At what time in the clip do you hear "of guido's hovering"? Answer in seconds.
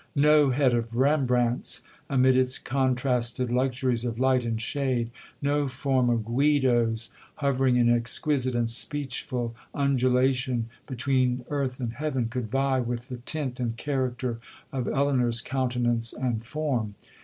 6.09-7.75